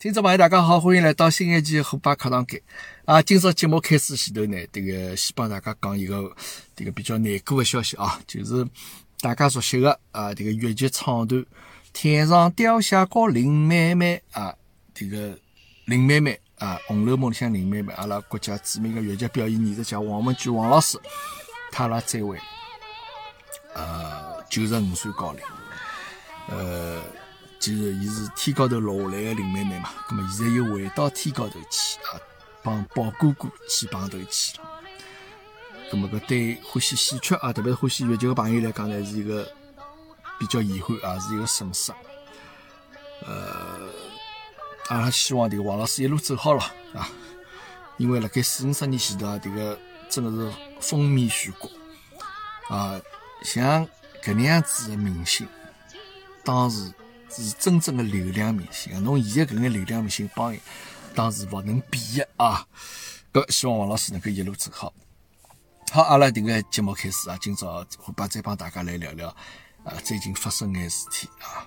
[0.00, 2.58] 听众朋友，大家好，欢迎来到新一期《虎爸课堂间》
[3.04, 3.20] 啊！
[3.20, 6.34] 今朝节目开始前头呢，这个先帮大家讲一个
[6.74, 8.66] 这个比较难过的消息啊，就是
[9.20, 11.42] 大家熟悉的啊，这个越剧唱段
[11.92, 14.54] 《天上掉下个林妹妹》啊，
[14.94, 15.38] 这个
[15.84, 20.98] 林妹妹啊，《红楼梦》里向林妹妹，阿拉国家著名的越剧表演艺术家王文娟王老师，
[21.70, 22.38] 他拉这位
[23.74, 25.42] 呃九十五岁高龄，
[26.48, 27.02] 呃。
[27.60, 32.16] 就是伊是天高头落下来个林妹妹嘛，葛么现在又回到天高头去啊，
[32.62, 34.64] 帮宝哥哥去碰头去了。
[35.90, 39.46] 葛么搿对欢喜戏曲啊，特别是欢喜越剧的朋友来讲呢，是一个
[40.38, 41.92] 比较遗憾啊，是一个损失。
[43.26, 43.90] 呃，
[44.88, 46.62] 阿拉希望这个王老师一路走好了
[46.94, 47.06] 啊，
[47.98, 51.70] 因为辣盖四五十年前头啊，这个真的是风靡全国
[52.74, 52.98] 啊，
[53.42, 53.86] 像
[54.24, 55.46] 搿能样子的明星，
[56.42, 56.90] 当时。
[57.30, 59.02] 是真正的流量明星！
[59.02, 60.54] 侬现在搿眼流量明星帮
[61.14, 62.66] 当时勿能比的啊！
[63.32, 64.92] 搿希望王老师能够一路走好。
[65.92, 69.28] 好，阿拉迭个节目开始啊，今朝我把再帮大家来聊聊
[69.84, 71.66] 啊，最近发生眼事体啊。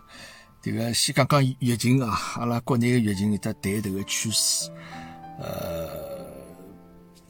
[0.61, 4.70] 迭个先讲讲疫情啊，阿拉国内的疫情有得抬头的趋势。
[5.39, 6.25] 呃，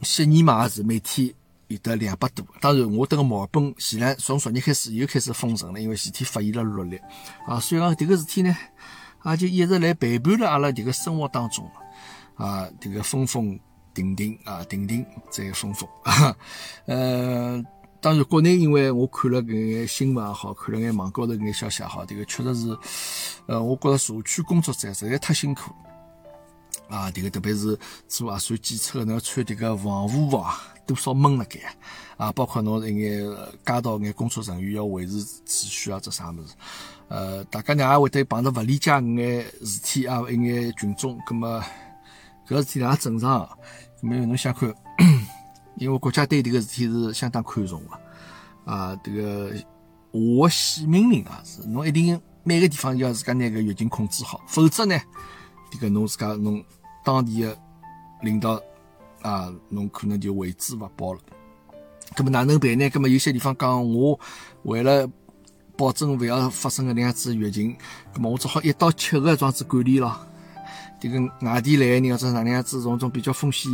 [0.02, 1.34] 悉尼嘛是每天。
[1.74, 6.98] 有得两百多，当然我迭个毛本前两从昨日开始又开始封城了，因为前天发现了六例
[7.46, 8.56] 啊，所以讲迭个事体呢，
[9.24, 11.68] 也就一直来陪伴了阿拉迭个生活当中
[12.36, 13.58] 啊，迭个风风
[13.92, 15.88] 停停啊，停停再风风。
[16.04, 16.36] 啊，
[16.86, 17.62] 呃，
[18.00, 22.78] 当然国内因为我看了搿眼新闻也好，看了眼网高头搿眼消息也好，迭个确实是，
[23.46, 25.72] 呃，我觉着社区工作者实在太辛苦。
[26.88, 30.70] 啊，迭个特别是做核酸检测，侬要穿迭个防护服啊。
[30.86, 31.58] 多少闷了该
[32.18, 32.30] 啊！
[32.32, 33.24] 包括侬一眼
[33.64, 36.52] 街道眼工作人员要维持秩序啊，这啥物事？
[37.08, 41.64] 呃，大家呢也会得碰到勿理解搿眼事体啊，一眼群众，葛么
[42.46, 43.48] 搿事体也正常。
[44.02, 44.68] 葛么侬想看，
[45.80, 48.94] 因为国家对迭个事体是相当看重个啊。
[49.02, 49.54] 迭个
[50.10, 55.00] 我县民令啊，是侬一定每个地方要自家拿个疫情控制好，否则呢，
[55.76, 56.64] 迭个侬自家侬
[57.04, 57.58] 当地的
[58.22, 58.60] 领导。
[59.22, 61.20] 啊，侬可能就为之勿保了。
[62.14, 62.90] 咁么哪能办呢？
[62.90, 64.20] 咁么有些地方讲，我
[64.64, 65.08] 为了
[65.78, 67.74] 保证勿要发生个那样子疫情，
[68.14, 70.14] 咁么我只好一刀切个这样子管理咯。
[71.00, 73.72] 这个外地来个人或者哪能样子，从种比较风险、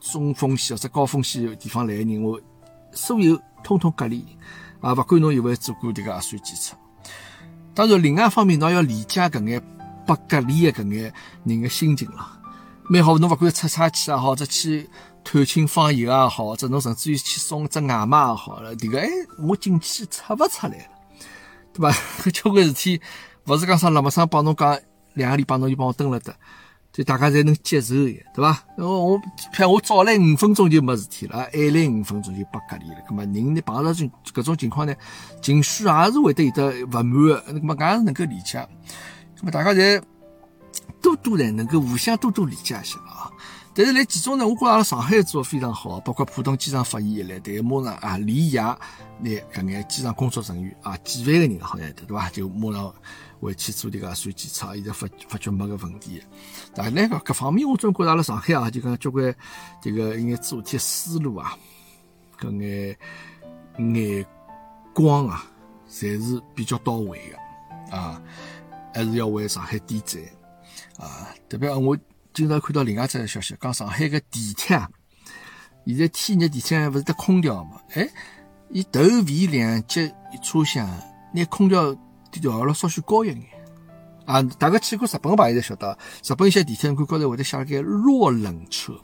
[0.00, 2.40] 中风险或者高风险地方来个人，我
[2.90, 4.26] 所有通通隔离。
[4.80, 6.76] 啊，勿管侬有没做过这个核酸检测。
[7.72, 9.62] 当然，另外一方面，侬要理解搿眼
[10.06, 11.12] 被隔离的搿眼
[11.44, 12.40] 人的心情了。
[12.86, 14.88] 蛮好，侬勿管出差去也好，或者去
[15.24, 20.84] 探亲访友也好，或者侬甚至于去送一只外卖也好了，迭个哎，我进去出勿出来了，
[21.72, 21.96] 对伐？
[22.30, 23.00] 交关事体
[23.46, 24.78] 勿是讲啥辣么上帮侬讲
[25.14, 26.34] 两个礼拜侬就帮我蹲了的，
[26.92, 28.62] 就大家侪能接受的，对伐？
[28.76, 29.18] 我我
[29.54, 32.96] 譬如我早来五分钟就没事体了，晚来五分钟就被隔离了。
[33.08, 34.04] 咁么人呢碰到这
[34.34, 34.94] 搿种情况呢，
[35.40, 38.68] 情绪也是会得有得勿满的，咁么也是能够理解。
[39.38, 40.02] 咁么大家侪。
[41.00, 43.30] 多多呢，能够互相多多理解一下啊！
[43.74, 48.78] 但是来其中呢，我觉阿拉上海做的非常好，包括浦东机场发现一例，但是马上啊，连夜拿
[49.52, 52.30] 搿眼机场工作人员啊，几万个人好像对伐？
[52.30, 52.92] 就马上
[53.38, 56.22] 回去做迭个核酸检测，现在发发觉没个问题。
[56.74, 59.32] 但那个各方面，我总觉着阿拉上海啊，就讲交关
[59.82, 61.54] 这个一眼做体思路啊，
[62.40, 62.96] 搿眼
[63.94, 64.26] 眼
[64.94, 65.44] 光啊，
[65.88, 68.20] 侪是比较到位的啊，
[68.94, 70.22] 还是要为上海点赞。
[70.96, 71.98] 啊，特别我
[72.32, 74.88] 经常看到另外一则消息，讲上海个地铁啊，
[75.84, 77.80] 现在天热地铁勿是得空调嘛？
[77.94, 78.08] 哎，
[78.70, 80.88] 伊头尾两节车厢，
[81.34, 81.94] 拿空调
[82.30, 83.42] 调了稍许高一眼。
[84.24, 88.94] 啊，大家去过日本个朋友侪晓得，日本一些地铁看高头会得写了个弱冷车，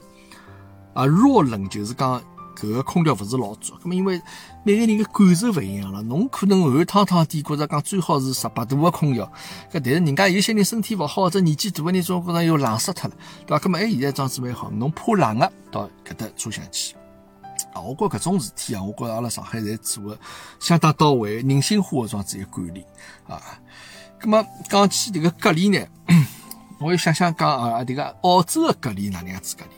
[0.95, 2.23] 啊，弱冷就是讲。
[2.61, 4.21] 搿个空调勿是老足，咁么因为
[4.63, 9.25] 每个人个感受勿一样了，侬可能寒汤汤地，觉着讲最好是十八度个空调，
[9.73, 13.65] 搿但是人家有些人身体勿好或者年纪大个人，总觉着又冷死脱了，对伐？
[13.65, 16.95] 咁么哎，现在装置蛮好，侬怕冷个到搿搭车厢去。
[17.73, 20.19] 啊，我觉搿种事体啊，我觉着阿拉上海侪做个
[20.59, 22.85] 相当到位，人性化个装置一管理
[23.27, 23.41] 啊。
[24.21, 25.79] 咁么讲起迭个隔离呢，
[26.79, 29.71] 我又想想讲啊，迭个澳洲个隔离哪能样子隔离？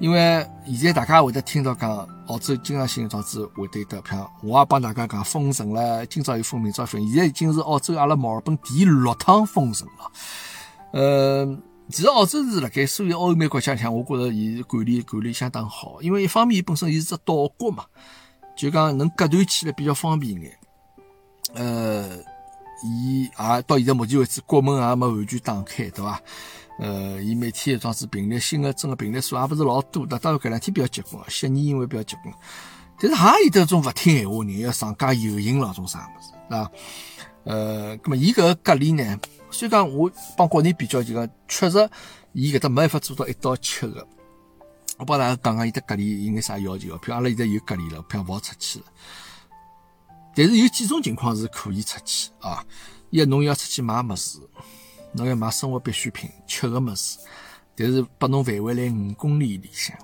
[0.00, 10.10] 因为现在大家会得听到讲澳洲经常性装置会得得票，我也帮大家讲封城了，今朝又封，明朝封，现在已经是澳洲阿拉墨尔本第六趟封城了。
[10.92, 11.58] 呃，
[11.90, 17.84] 其实澳洲是辣盖所有欧美国家里向，我觉着伊管理管理相当好，因为一方面伊本身伊是只岛国嘛，
[18.56, 20.50] 就讲能隔断起来比较方便眼。
[21.52, 22.16] 呃，
[22.82, 26.18] 伊也到现在目前为止国门也没完全打开，对伐？
[26.80, 32.34] 呃，伊每天桩子病例新的增个病例数也勿是老多，那当然搿两天比较结棍，悉尼因为比较结棍，
[32.98, 36.70] 但是也有得种勿听闲话人要上街游行咯，种啥物事，啊？
[37.44, 39.20] 呃，咁么伊搿个隔离呢？
[39.50, 41.90] 虽然讲我帮国内比较，就讲确实
[42.32, 44.06] 伊搿搭没办法做到一刀切个。
[44.96, 48.84] 我帮大家讲讲伊搭隔离有眼啥要求，譬如阿拉现在有隔离了，譬如勿好出去了。
[50.34, 52.64] 但是有几种情况是可以出去啊。
[53.10, 54.38] 一，侬要出去买物事，
[55.12, 57.18] 侬要买生活必需品、吃个物事，
[57.74, 59.96] 但是把侬范围来五公里里向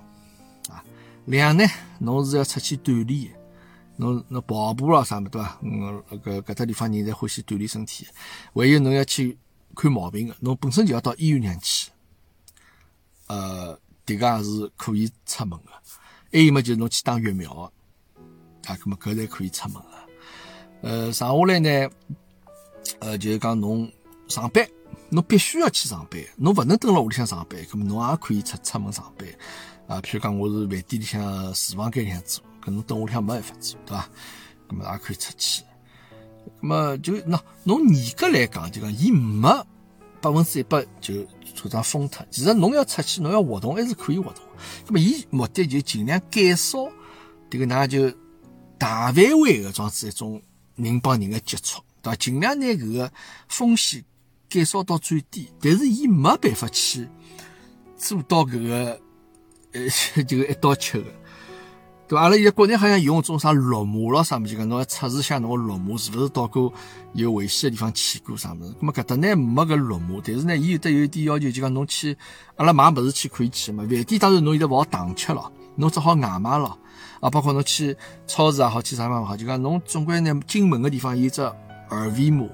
[0.69, 0.83] 啊。
[1.25, 1.65] 两呢，
[1.99, 3.33] 侬是要出去锻炼。
[3.99, 5.57] 侬侬跑步啦啥么对伐？
[5.63, 8.05] 嗯，搿搿搭地方人侪欢喜锻炼身体。
[8.53, 9.35] 还有侬要去
[9.75, 11.89] 看毛病个，侬本身就要到医院里向去。
[13.25, 13.75] 呃，
[14.05, 15.71] 迭个也是可以出门个。
[16.31, 17.71] 还有么，就是侬去打疫苗啊，
[18.65, 19.89] 搿么搿侪可以出门个。
[20.81, 21.89] 呃，剩下来呢，
[22.99, 23.91] 呃，就是讲侬
[24.27, 24.63] 上班，
[25.09, 29.27] 侬必须要去上班，侬勿能蹲辣屋里向上班，搿么侬也可以出出门上班。
[29.87, 32.43] 啊，譬如讲我是饭店里向厨房间里向做。
[32.59, 34.09] 可能等屋里向没办法做，对伐？
[34.67, 35.63] 那么也可以出去。
[36.59, 39.47] 那么就那侬严格来讲，就讲伊没
[40.19, 41.25] 百分之一百就
[41.55, 42.25] 做张封脱。
[42.29, 44.43] 其实侬要出去，侬要活动还是可以活动。
[44.85, 46.79] 那么伊目的就尽量减少
[47.49, 48.11] 迭个，那就
[48.77, 50.41] 大范围个装置一种
[50.75, 52.15] 人帮人的接触，对伐？
[52.17, 53.09] 尽量拿搿个
[53.47, 54.03] 风险
[54.49, 55.49] 减少到最低。
[55.61, 57.07] 但是伊没办法去
[57.97, 58.99] 做到搿个
[59.73, 61.05] 呃，就 一刀切的。
[62.07, 66.71] 对伐，阿拉现在国内好像用种啥绿码咯，啥物事个，侬要测试一下侬个绿码是勿是到过
[67.11, 68.73] 有危险的地方去过啥物事。
[68.79, 72.17] 咁么搿搭呢没搿绿码，但是呢，伊有得有一点要求，就讲侬去
[72.55, 73.85] 阿拉买物事去可以去嘛。
[73.85, 76.79] 饭店当然侬现在勿好堂吃咯，侬只好外卖咯。
[77.19, 81.41] 啊，包括侬去超市也好，去啥地方好，就讲侬总归呢进门个地方有只
[81.89, 82.45] 二维码，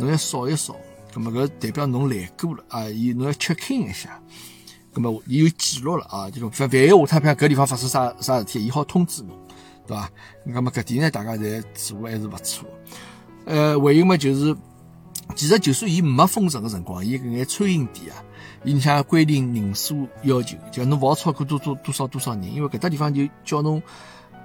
[0.00, 0.74] 侬要扫一扫，
[1.18, 4.22] 咁么搿代表侬来过了啊，伊侬要 check in 一下。
[4.94, 9.36] 那么伊有记录了啊，这个万一下趟譬如搿地方发生啥啥事体，伊好通知侬，
[9.84, 10.08] 对伐？
[10.44, 12.68] 那么搿点呢，大家侪做还是勿错。
[13.46, 14.56] 呃，还有么就是，
[15.34, 18.22] 其实就算伊没封城个辰光，伊搿眼餐饮店啊，
[18.62, 23.82] 伊像规定人数要求，就侬勿好超过多多多少多少人，因为搿搭地方就叫侬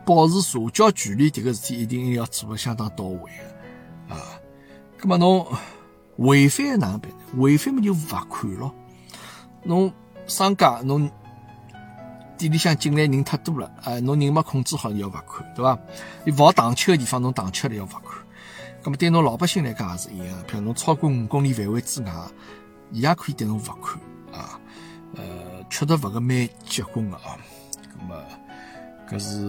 [0.05, 3.31] 保持社交距离，迭个事体一定要做得相当到位
[4.09, 4.17] 啊。
[5.01, 5.45] 那么侬
[6.17, 7.11] 违反哪能办？
[7.37, 8.73] 违反么就罚款咯，
[9.63, 9.91] 侬。
[10.25, 11.11] 商家，侬
[12.37, 15.77] 店里向进来人太多了，哎，侬人没控制好，要罚款，对伐？
[16.23, 18.15] 你勿好打吃的地方，侬打吃了要罚款。
[18.81, 22.13] 咁么对侬老百姓来讲也是一样，譬如侬超过五公里范围之外，
[22.91, 23.99] 伊也可以对侬罚款
[24.31, 24.57] 啊。
[25.15, 25.23] 呃，
[25.69, 27.35] 确实罚个蛮结棍的啊。
[27.81, 28.15] 咁么，
[29.09, 29.39] 搿是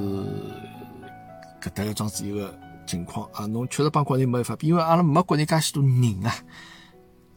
[1.63, 2.53] 搿搭个桩子一个
[2.87, 3.47] 情况啊。
[3.47, 6.35] 侬确实帮国内没办法比，因为阿拉没国内介许多人啊。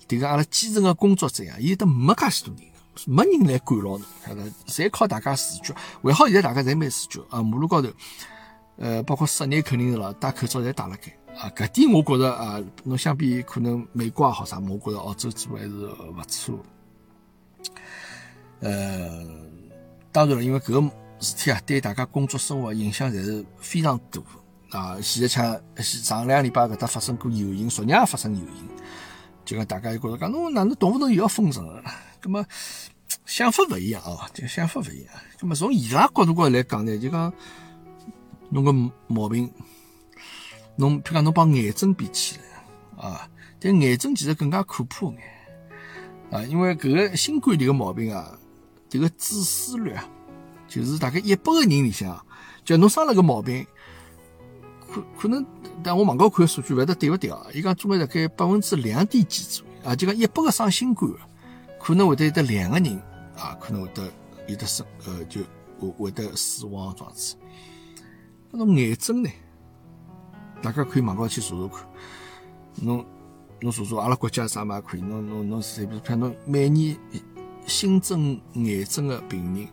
[0.08, 2.64] 迭个阿拉基层个工作者啊，伊得没介许多人。
[3.06, 4.42] 没人来管牢侬，晓得？
[4.66, 5.72] 侪靠大家自觉。
[6.02, 7.90] 还好现在大家侪蛮自觉啊，马路高头，
[8.78, 11.48] 呃，包括室内肯定是了，戴口罩侪戴了盖啊。
[11.56, 16.58] 搿点我觉着啊，侬相比可能美国也好啥，我觉着澳洲做还是勿错。
[18.62, 19.28] 呃，
[20.12, 24.20] 当然了，因为搿个事体啊，对大家工作生活影响侪是非常大
[24.72, 24.98] 啊。
[25.02, 28.68] 现在像上两礼拜搿搭发生过游行，昨日也发生游行，
[29.46, 31.84] 就讲大家就觉着讲侬哪能动不动又要封城了？
[32.24, 32.46] 那么
[33.26, 35.14] 想法勿一样啊，这个想法勿一样。
[35.40, 37.32] 那么从伊拉角度高头来讲呢，就讲
[38.50, 38.74] 侬个
[39.08, 39.52] 毛病，
[40.76, 45.22] 侬譬如讲侬帮癌症比起来啊，但癌症其实更加可怕眼
[46.32, 48.38] 啊，因为搿个新冠这个毛病啊，
[48.90, 50.04] 迭个致死率啊，
[50.68, 52.26] 就是大概一百个人里向，
[52.66, 53.66] 就侬生了个毛病，
[55.18, 55.46] 可能，
[55.84, 57.46] 但我网高看数据勿晓得对勿对啊？
[57.54, 61.12] 伊讲总归大概百分之两点几左右啊，就讲一百个生新冠。
[61.80, 63.02] 可能会得有得两个人
[63.38, 64.12] 啊，可能会得
[64.48, 65.42] 有得死，呃，就
[65.80, 67.36] 会会得死亡状子。
[68.52, 69.30] 那种癌症呢，
[70.62, 71.88] 大家可以网高去查查看。
[72.76, 73.06] 侬
[73.62, 75.02] 侬查查阿拉国家啥嘛可以？
[75.02, 76.98] 侬侬侬随便看，侬每年
[77.68, 79.68] 新增癌症的病人，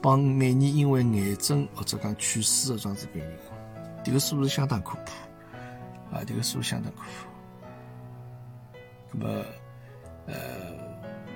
[0.00, 3.38] 帮每年因为癌症或者讲去世的状子病人，
[4.04, 4.96] 这个数字相当可
[6.10, 6.24] 怕啊！
[6.26, 7.08] 这个数相当可怕。
[9.12, 9.44] 那么，
[10.26, 10.34] 呃。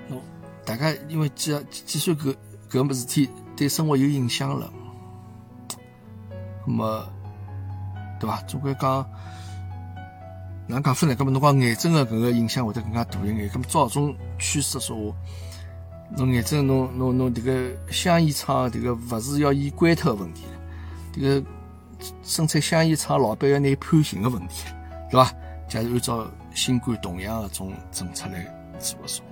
[0.09, 0.21] 侬
[0.65, 2.35] 大家因为既然既算搿
[2.69, 4.69] 搿么事体对生活有影响了，
[6.67, 7.07] 那么
[8.19, 8.41] 对伐？
[8.41, 9.09] 总归讲，
[10.67, 11.15] 哪讲法呢？
[11.15, 13.49] 搿么侬讲癌症的搿个影响会得更加大一眼。
[13.49, 15.17] 搿么照这种趋势说话，
[16.17, 20.43] 侬癌症侬侬侬迭个香烟厂迭个勿是要以关脱个问题，
[21.13, 21.47] 迭个
[22.23, 24.65] 生产香烟厂老板要拿判刑个问题，
[25.09, 25.33] 对伐？
[25.67, 28.43] 假如按照新冠同样个种政策来
[28.79, 29.25] 做个说。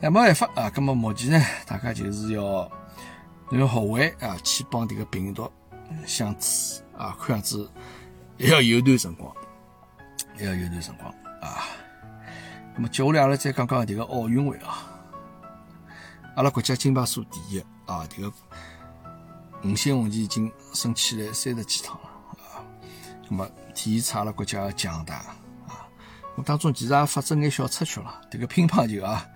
[0.00, 2.70] 那没办法啊，那么目前呢，大家就是要
[3.50, 5.50] 要学会啊，去帮迭个病毒
[6.06, 7.68] 相处啊，看样子
[8.38, 9.34] 还要有段辰光，
[10.36, 11.10] 还要有段辰光
[11.40, 11.66] 啊。
[12.74, 14.86] 那么接下来阿拉再讲讲迭个奥运会啊，
[16.36, 18.32] 阿拉国家金牌数第一啊，迭个
[19.64, 22.08] 五星红旗已经升起来三十几趟了
[22.42, 22.64] 啊。
[23.28, 25.16] 那么体现出阿拉国家的强大
[25.66, 25.88] 啊。
[26.36, 29.26] 我当中其实也发生眼小插曲了，迭个乒乓球啊。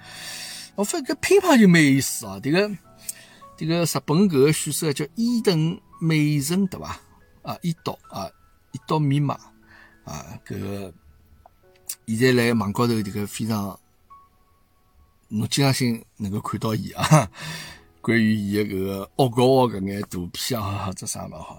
[0.75, 2.41] 我发觉乒乓球蛮有意思啊！
[2.43, 2.71] 这个
[3.57, 6.99] 这个日本搿个选手叫伊藤美诚，对伐？
[7.43, 8.31] 啊，伊岛啊，
[8.71, 9.35] 伊岛密码
[10.05, 10.95] 啊，搿个
[12.07, 13.79] 现在来网高头迭个非常，
[15.29, 17.31] 侬经常性能够看到伊啊，
[18.02, 21.56] 关于伊个搿个恶搞个搿眼图片啊，或者啥蛮好。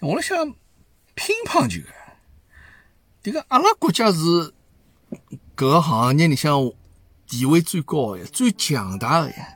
[0.00, 0.46] 我辣想
[1.14, 1.80] 乒乓球，
[3.22, 4.18] 迭个阿拉国家是
[5.56, 6.70] 搿个行业里向。
[7.28, 9.48] 地位最高、最强大的呀，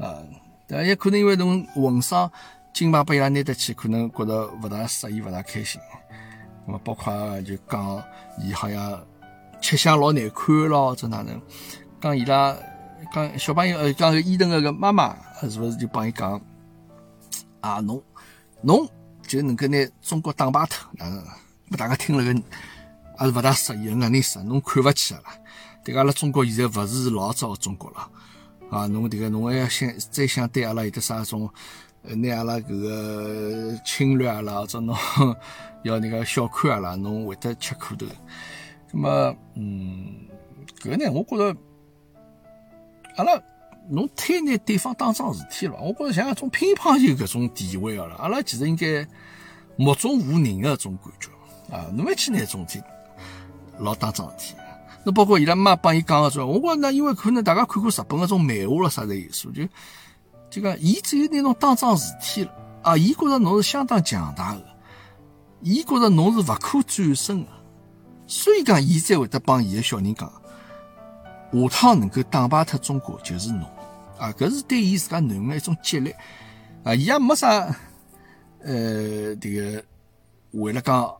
[0.00, 0.20] 啊，
[0.68, 2.30] 但也可能因为侬混双
[2.74, 5.80] 金牌被伊拉拿得去，可能觉得勿大适意、勿大开心。
[6.66, 8.04] 那么包括就讲
[8.38, 9.02] 伊好像
[9.62, 11.40] 吃相老难看咯，这哪能？
[12.02, 12.54] 讲伊拉
[13.12, 16.40] 讲小朋友呃，讲伊藤个个妈妈是勿是就帮伊讲
[17.60, 17.80] 啊？
[17.80, 18.02] 侬
[18.62, 18.88] 侬
[19.26, 20.88] 就能够拿中国打败脱？
[20.92, 21.24] 哪能？
[21.76, 22.42] 大家听了个
[23.16, 24.42] 还是勿大适意，哪能意思？
[24.44, 25.30] 侬看勿起阿拉？
[25.84, 28.10] 迭个阿拉中国现在勿是老早个中国了，
[28.70, 31.48] 啊，侬迭个侬还要想再想对阿拉有得啥种，
[32.02, 34.96] 呃，拿阿拉搿个侵略阿拉，或者侬
[35.82, 38.06] 要那个小看阿拉，侬会得吃苦头。
[38.92, 40.26] 那么，嗯，
[40.80, 41.56] 搿呢，我觉着
[43.16, 43.40] 阿拉
[43.88, 45.74] 侬太拿对方当桩事体了。
[45.80, 49.06] 我觉着像种乒乓球搿种地位个了，阿拉其实应该
[49.76, 52.84] 目中无人个种感觉啊，侬勿去拿种事体
[53.78, 54.54] 老当桩事体。
[55.02, 59.66] 那包括伊拉妈帮伊讲个说，我觉着那因为可能大家看过日本个种漫画了啥的意思，就
[60.50, 62.52] 就讲伊只有拿侬当桩事体了
[62.82, 64.62] 啊，伊觉着侬是相当强大的，
[65.62, 67.48] 伊觉着侬是勿可战胜的，
[68.26, 70.30] 所以讲伊才会得帮伊个小人讲，
[71.52, 73.62] 下趟能够打败脱中国就是侬
[74.18, 76.14] 啊，搿是对伊自家囡恩一种激励
[76.84, 77.48] 啊，伊也没啥
[78.62, 79.84] 呃这个
[80.52, 81.12] 为了讲。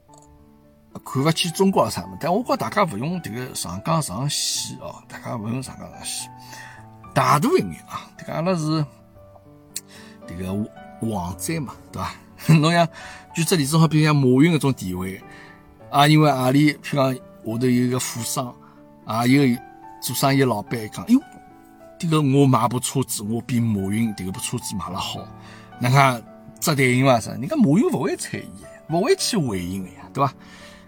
[1.05, 2.19] 看勿起中国啥么？
[2.21, 6.29] 但我觉大家勿用迭个上纲上线哦，大家勿用上纲上线，
[7.15, 8.11] 大度一眼啊！
[8.19, 8.85] 迭个阿拉是
[10.27, 10.71] 迭个
[11.07, 12.13] 王者嘛，对伐？
[12.55, 12.87] 侬像
[13.33, 15.23] 举只例子，好比像马云搿种地位
[15.91, 18.53] 啊，因为阿里譬如讲下头有一个富商
[19.05, 19.45] 啊，有
[20.01, 21.21] 做生意老板讲，哎哟，
[21.99, 25.27] 迭个我买部车子，我比马云迭个部车子买了好，
[25.79, 26.23] 那看
[26.59, 27.21] 值对应伐？
[27.21, 27.31] 是？
[27.31, 30.33] 人家马云勿会睬伊，勿会去回应个呀，对伐？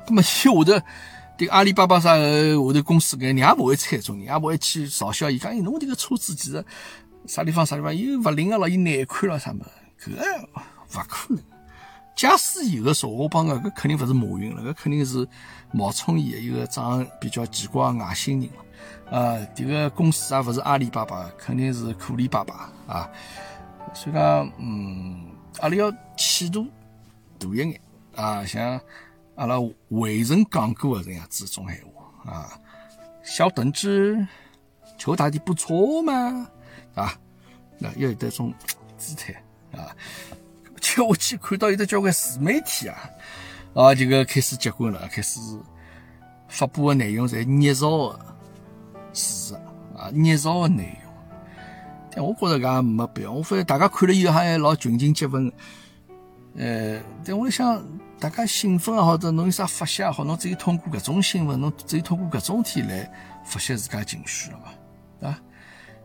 [0.07, 6.65] 那么伊下头，迭个阿里巴巴啥下头公司搿人也勿会猜中，人也勿会去嘲笑伊，讲侬迭个车子其实
[7.27, 9.65] 啥地方啥地方又勿灵个咯，又难看了啥么？
[10.03, 11.43] 搿勿可能。
[12.15, 15.27] 假使有个说，我帮个搿肯定勿是马云了，搿肯定是
[15.73, 18.65] 冒充伊一个长比较奇怪外星人了。
[19.11, 23.11] 啊，迭个公司也勿是阿里巴巴，肯定是库里巴巴啊。
[23.95, 25.27] 所以讲，嗯，
[25.61, 26.67] 阿拉要气度
[27.39, 27.81] 大一眼
[28.15, 28.81] 啊，像。
[29.35, 29.59] 阿拉
[29.89, 32.53] 伟人讲过的这样子种闲话啊，
[33.25, 34.15] 小邓子
[34.99, 36.47] 球打的不错嘛，
[36.95, 37.19] 啊，
[37.79, 38.53] 那要有这种
[38.99, 39.33] 姿态
[39.73, 39.97] 啊。
[40.83, 43.11] 接下去看到有的交关自媒体啊，
[43.75, 45.41] 啊，这个开始结棍了，开始
[46.47, 48.21] 发布的内容在捏造的
[49.13, 49.55] 事实
[49.97, 51.13] 啊，捏造的内容。
[52.11, 55.53] 但我觉着搿也没必要，我发现大家看了以后还老群情激愤，
[56.57, 57.83] 呃，但我想。
[58.23, 63.11] 大家兴奋也好，者侬有啥发泄也好，侬只有通过搿种新闻，侬只有通过搿种体来
[63.45, 64.65] 发泄自家情绪了嘛，
[65.19, 65.39] 对伐？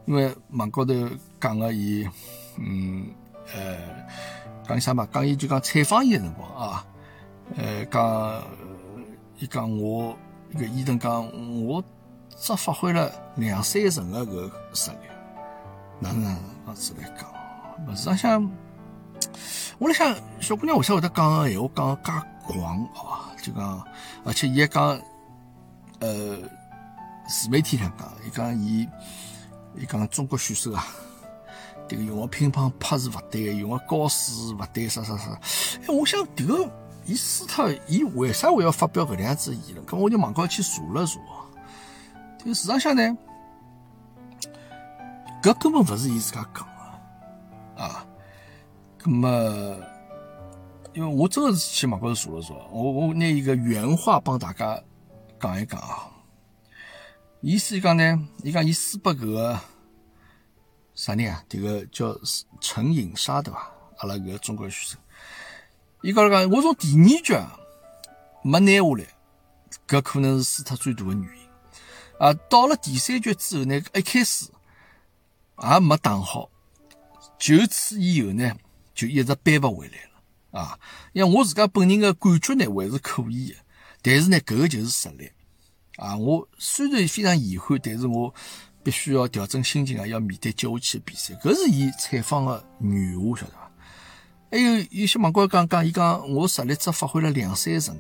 [0.08, 0.96] 因为网高头
[1.40, 2.10] 讲个伊，
[2.58, 3.06] 嗯，
[3.54, 3.78] 呃，
[4.68, 5.08] 讲啥嘛？
[5.14, 6.88] 讲伊就讲采访伊个辰光啊，
[7.56, 8.44] 呃，讲
[9.38, 10.18] 伊讲我
[10.56, 11.84] 搿伊藤讲我
[12.40, 14.98] 只发挥了两三成个搿实力，
[16.00, 17.96] 哪能样子来讲？
[17.96, 18.52] 实际上想。
[19.80, 22.12] 我辣想，小姑娘为啥会得讲个闲话讲介
[22.48, 23.30] 狂啊？
[23.42, 23.84] 就讲，
[24.24, 25.00] 而且伊还讲，
[26.00, 26.38] 呃，
[27.28, 28.88] 自媒体上讲，伊讲伊，
[29.76, 30.88] 伊讲中国选手啊，
[31.88, 35.40] 这个用个乒乓拍是勿对，用个高是勿对，啥啥啥。
[35.82, 36.68] 哎，我想迭个，
[37.06, 39.86] 伊输脱，伊为啥会要发表搿能样子言论？
[39.86, 41.20] 搿我就网高去查了查，
[42.48, 43.04] 这个市场上呢，
[45.44, 46.66] 搿根本勿是伊自家讲
[47.76, 48.08] 个，啊。
[49.04, 49.78] 那么，
[50.94, 54.82] 因为我真的是去网高头查了查，我我拿一个原话帮大家
[55.42, 56.10] 讲一讲啊。
[57.42, 59.60] 意思讲呢，伊讲伊输拨搿个
[60.96, 61.44] 啥人啊？
[61.50, 62.18] 迭个叫
[62.62, 63.70] 陈颖莎对伐？
[63.98, 64.98] 阿拉搿个中国选手，
[66.02, 67.34] 伊讲讲我从第二局
[68.42, 69.06] 没拿下来，
[69.86, 71.47] 搿可能是输脱最大的原因。
[72.20, 74.48] 啊，到了第三局之后呢，一开始
[75.62, 76.50] 也没打好，
[77.38, 78.56] 就此以后呢，
[78.96, 80.60] 就一直扳勿回来了。
[80.60, 80.80] 啊，
[81.14, 83.56] 因为我自家本人的感觉呢，还是可以的，
[84.02, 85.30] 但是呢，搿个就是实力。
[85.98, 88.34] 啊，我虽然非常遗憾，但是我
[88.84, 91.34] 必须要调整心情啊，要面对接下去的比赛。
[91.36, 93.72] 搿是伊采访的原话，晓得伐？
[94.50, 97.96] 还有有些网友讲讲，伊讲我实力只发挥了两三成。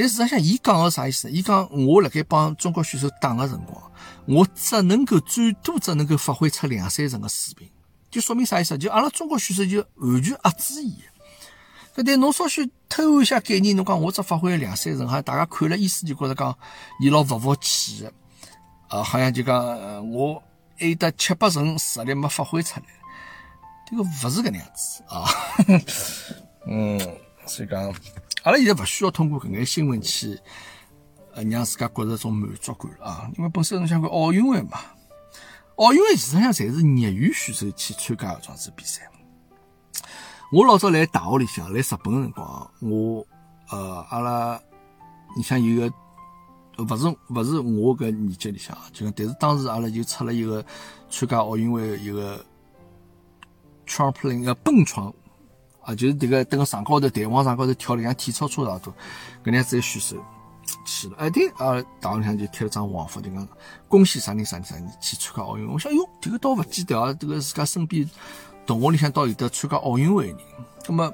[0.00, 1.28] 但事实上，伊讲个啥意思？
[1.28, 3.82] 伊讲我辣盖帮中国选手打个辰光，
[4.26, 7.68] 我只能够最多只能够发挥出两三成个水平，
[8.08, 8.78] 就说明啥意思？
[8.78, 10.94] 就阿拉中国选手就完全压制伊。
[11.96, 16.56] 搿但侬稍许偷换一下概念，侬讲我只发挥了两三成，哈，大家看了意思就觉着讲
[17.00, 18.12] 伊老勿服气个，
[18.96, 19.56] 啊，好像就讲
[20.12, 20.40] 我
[20.78, 22.86] 还有得七八成实力没发挥出来，
[23.90, 25.26] 这个勿是搿能样子啊。
[26.70, 27.00] 嗯，
[27.48, 27.92] 所以讲。
[28.44, 30.38] 阿拉现在勿需要通过搿眼新闻去，
[31.34, 33.30] 呃，让自家觉着一种满足感了啊！
[33.36, 34.78] 因为本身侬想看奥运会嘛，
[35.76, 39.02] 奥运会实际上侪是业余选手去参加搿种子比赛。
[40.52, 43.26] 我老早来大学里向，来日本个辰光，我
[43.70, 44.60] 呃，阿拉，
[45.36, 45.94] 你像有个，
[46.84, 50.64] 勿是勿是我搿年级里向，就讲，但是当时阿拉就出了一个
[51.10, 52.42] 参加奥运会一个
[53.86, 55.12] trampoline 个蹦床。
[55.88, 58.92] 啊，就是这个等个上高头弹簧上高头跳了，像体操车上多，
[59.42, 60.22] 搿样子选手
[60.84, 61.16] 去了。
[61.16, 63.48] 哎，对，啊，大学里向就贴了张黄符，就讲
[63.88, 65.66] 恭喜啥人啥人啥人去参加奥运。
[65.66, 68.06] 我想，哟，这个倒勿记得啊，这个自家身边
[68.66, 70.38] 同学里向倒有得参加奥运会的人。
[70.88, 71.10] 那么，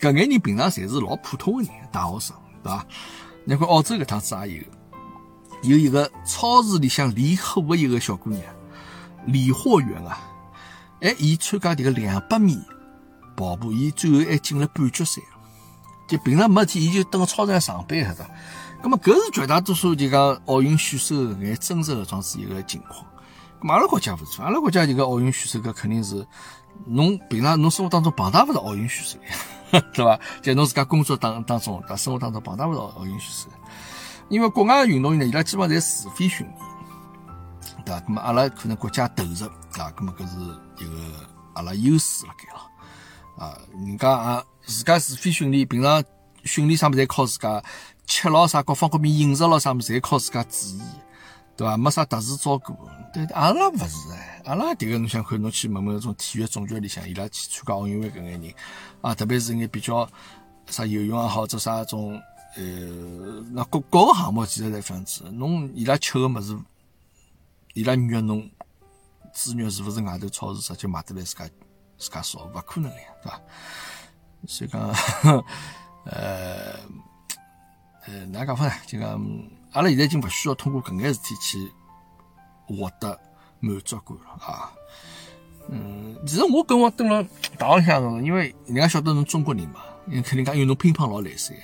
[0.00, 2.84] 搿眼人平常侪是老普通的人，大学生，对伐？
[3.44, 4.64] 你看澳洲搿趟子也有，
[5.70, 8.42] 有一个超市里向理货的一个小姑娘，
[9.26, 10.18] 理货员啊，
[11.02, 12.58] 哎，伊参加迭个两百米。
[13.36, 15.20] 跑步，伊最后还进了半决赛，
[16.08, 18.30] 就平常没天，伊就等超市上班，晓得。
[18.82, 23.04] 那么，搿是绝大多数就讲奥运选手眼真实的状子一个情况。
[23.62, 26.26] 阿拉国家勿错，阿拉国家这个奥运选手，搿肯定是
[26.84, 29.18] 侬平常侬生活当中碰大勿是奥运选手，
[29.94, 30.20] 对伐？
[30.42, 33.48] 就侬自家工作当当中，在生活当中碰大勿是奥运选手。
[34.28, 36.58] 因为国外的运动员呢，伊拉基本上侪自费训练，
[37.86, 38.02] 对伐？
[38.06, 39.30] 那么阿拉可能国家投入
[39.80, 40.36] 啊，那么搿是
[40.84, 42.60] 一个阿拉优势辣盖了。
[43.36, 46.02] 啊，人家啊，自家自费训练，平常
[46.44, 47.62] 训练啥么侪靠自家，
[48.06, 50.82] 吃咯啥，各方各面饮食咯啥么侪靠自家注意，
[51.56, 51.76] 对伐？
[51.76, 52.76] 没啥特殊照顾。
[53.12, 58.54] 对，阿拉勿是哎，阿拉迭个侬想看，侬去问问那种体育总局里向，伊拉去参加奥运会搿眼人
[59.00, 60.08] 啊，特别是眼比较
[60.66, 62.20] 啥游泳也好，做啥种
[62.56, 62.62] 呃，
[63.52, 65.24] 那各各个项目其实侪这样子。
[65.32, 66.58] 侬伊拉吃个物事，
[67.72, 68.50] 伊拉肉侬
[69.32, 71.48] 猪肉是勿是外头超市直接买得来自家？
[72.04, 73.40] 自家烧勿可能呀，对伐？
[74.46, 74.82] 所以讲，
[76.04, 76.78] 呃
[78.06, 78.72] 呃，哪讲法呢？
[78.86, 79.18] 就讲，
[79.72, 81.72] 阿拉现在已经勿需要通过搿眼事体去
[82.66, 83.18] 获得
[83.60, 84.70] 满足感了啊。
[85.70, 87.24] 嗯，其实我跟我蹲了
[87.56, 91.54] 大学里向，因为人家晓得侬中国人嘛，肯定讲因为侬乒乓老来塞。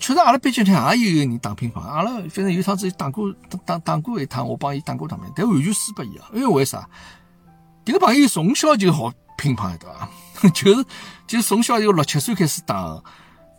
[0.00, 6.28] 确实，阿拉班级里向也有个人打乒乓，阿拉反正有趟子打过打打打过一趟，我帮伊打过趟面，但完全输拨伊啊。
[6.34, 6.88] 因为为啥？
[7.84, 9.12] 迭个朋友从小就好。
[9.36, 10.08] 乒乓对伐？
[10.50, 10.84] 就是
[11.26, 13.00] 就是从小就六七岁开始打，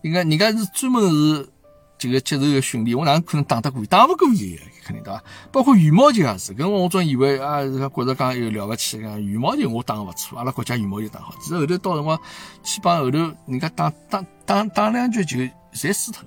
[0.02, 1.50] 应该人家是专门是
[1.98, 3.86] 这个接受个训练，我哪能可能打得过？
[3.86, 5.24] 打不过伊，肯定对伐？
[5.52, 12.20] 包括羽毛球也是，跟我总以为啊，觉着讲有了不起，讲羽毛球我打勿错，阿拉国家羽毛球打好，其实后头到辰光
[12.64, 15.38] 去帮后头人家打打打打两局就
[15.74, 16.26] 侪输脱。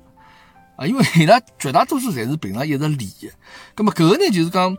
[0.77, 3.31] 啊，因为伊拉 绝大多数侪是平常一直练的，
[3.75, 4.77] 咁么搿个呢就是讲，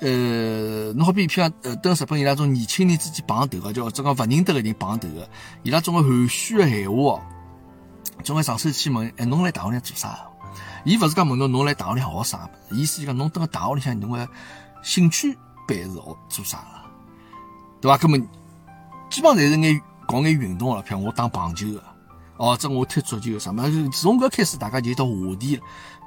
[0.00, 5.28] 呃，侬好比譬如呃，等日本伊拉种年轻人之间碰头个，就这个勿认得个人碰头个，
[5.62, 7.22] 伊拉总会寒暄个闲话哦，
[8.24, 10.18] 总归上手去问，哎，侬来大学里做啥？
[10.84, 12.50] 伊勿是讲问侬侬来大学里学啥？
[12.70, 14.28] 意思就讲侬等个大学里向侬个
[14.82, 15.36] 兴趣
[15.68, 16.64] 班是学做啥个？
[17.82, 17.98] 对伐？
[17.98, 18.18] 咁么
[19.10, 21.82] 基本上侪是眼搞眼运动个，譬如我打棒球个。
[22.38, 23.62] 哦，这我踢足球什么？
[23.90, 25.58] 从搿开始，大家就到话题，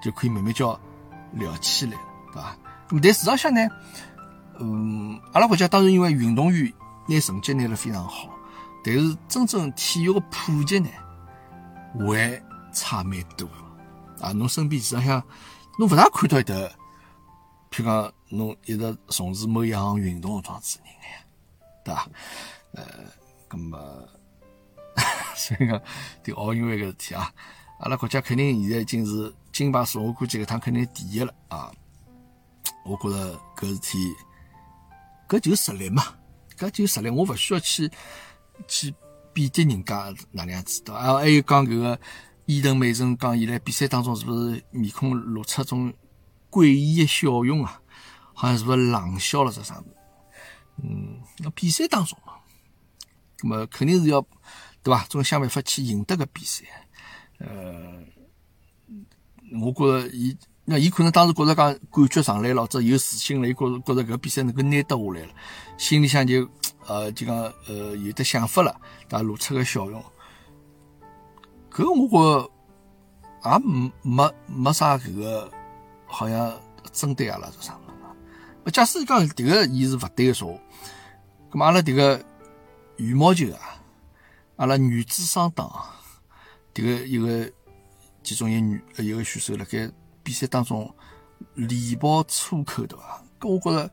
[0.01, 0.79] 就可以慢慢叫
[1.33, 1.99] 聊起来了，
[2.33, 2.57] 对伐？
[2.89, 3.67] 那么，但事实上呢，
[4.59, 6.71] 嗯，阿拉国家当然因为运动员
[7.07, 8.29] 拿成绩拿了非常好，
[8.83, 10.89] 但是真正体育的普及呢，
[11.97, 12.39] 还
[12.71, 13.47] 差蛮多
[14.21, 14.31] 啊！
[14.31, 15.23] 侬身边实际上，
[15.79, 16.69] 侬勿大看到的，
[17.71, 21.25] 譬如讲，侬一直从事某一项运动的状子人呀，
[21.83, 22.07] 对伐？
[22.73, 22.83] 呃，
[23.49, 23.79] 那么。
[25.39, 25.81] 所以讲，
[26.21, 27.31] 对奥运会个事体啊，
[27.79, 31.71] 阿拉国家肯定现在已经是金牌数，我估计搿趟肯定第一了啊。
[32.85, 34.13] 我觉着搿事体，
[35.29, 36.03] 搿就实力嘛，
[36.57, 37.89] 搿就实力，我勿需要去
[38.67, 38.93] 去
[39.31, 41.19] 贬低人家哪能样子的啊。
[41.19, 41.99] 还有讲搿个
[42.45, 45.93] 伊藤美诚讲伊辣比赛当中是勿是面孔露出种
[46.51, 47.81] 诡异的笑容啊？
[48.33, 49.95] 好像是勿是冷笑了，这啥物事？
[50.83, 52.33] 嗯，那比赛当中嘛，
[53.43, 54.25] 那么肯定是要
[54.83, 55.05] 对伐？
[55.09, 56.63] 总想办法去赢得个比赛。
[57.39, 58.03] 呃，
[59.61, 60.37] 我觉着伊。
[60.71, 65.33] 那伊可能当时觉着讲感觉上来了，者有自信了，伊觉着觉着搿比赛能够拿得下来了，
[65.79, 66.47] 心里向就
[66.85, 67.35] 呃就讲
[67.67, 69.99] 呃有的想法了，他露出个笑容。
[71.71, 73.57] 搿我觉也
[74.03, 75.51] 没没啥搿个
[76.05, 76.55] 好像
[76.91, 77.89] 针对阿拉做啥物
[78.67, 78.71] 事。
[78.71, 80.51] 假使讲迭个伊是勿对个说，
[81.49, 82.23] 咾么阿拉迭个
[82.97, 83.78] 羽毛球啊，
[84.59, 85.63] 阿拉女子双打，
[86.73, 87.49] 迭个一个
[88.21, 89.89] 其中一女一个选手辣盖。
[90.21, 90.93] 比赛当中
[91.55, 93.23] 连爆粗口，对伐？
[93.39, 93.87] 搿我觉着，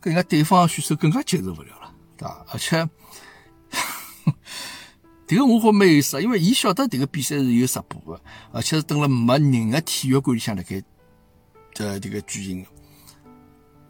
[0.00, 2.46] 搿人家对方选手更加接受勿了了，对伐？
[2.48, 2.88] 而且，
[5.28, 10.82] 迭个我觉蛮有意思，因为伊晓得迭个比赛是有直播个，而且是蹲了没人个体育馆里向辣盖
[11.76, 12.70] 呃迭个举行个，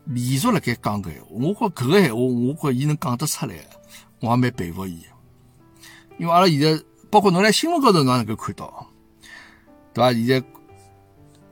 [0.06, 1.28] 连续辣盖讲搿闲话。
[1.30, 3.54] 我觉搿个闲话，我觉伊能讲得出来，
[4.20, 5.00] 我也蛮佩服伊。
[5.00, 5.17] 个
[6.18, 8.86] 因为阿拉现在，包括侬辣新闻高头，侬也能够看到，
[9.94, 10.12] 对伐？
[10.12, 10.42] 现在。